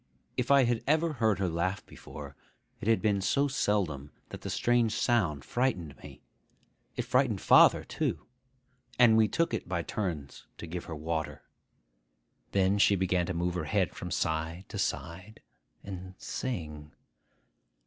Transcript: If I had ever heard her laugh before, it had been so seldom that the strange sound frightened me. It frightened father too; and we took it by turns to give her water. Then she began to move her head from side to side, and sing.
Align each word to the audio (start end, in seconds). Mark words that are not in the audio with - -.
If 0.35 0.49
I 0.49 0.63
had 0.63 0.83
ever 0.87 1.13
heard 1.13 1.37
her 1.37 1.47
laugh 1.47 1.85
before, 1.85 2.35
it 2.79 2.87
had 2.87 3.03
been 3.03 3.21
so 3.21 3.47
seldom 3.47 4.11
that 4.29 4.41
the 4.41 4.49
strange 4.49 4.93
sound 4.93 5.45
frightened 5.45 5.95
me. 5.97 6.23
It 6.95 7.03
frightened 7.03 7.39
father 7.39 7.83
too; 7.83 8.25
and 8.97 9.15
we 9.15 9.27
took 9.27 9.53
it 9.53 9.69
by 9.69 9.83
turns 9.83 10.47
to 10.57 10.65
give 10.65 10.85
her 10.85 10.95
water. 10.95 11.43
Then 12.49 12.79
she 12.79 12.95
began 12.95 13.27
to 13.27 13.35
move 13.35 13.53
her 13.53 13.65
head 13.65 13.93
from 13.95 14.09
side 14.09 14.65
to 14.69 14.79
side, 14.79 15.39
and 15.83 16.15
sing. 16.17 16.93